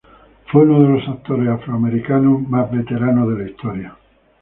[0.51, 3.97] Fue uno de los actores afroamericanos más veteranos de la historia.